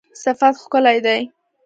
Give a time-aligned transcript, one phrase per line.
[0.23, 1.21] صفت ښکلی دی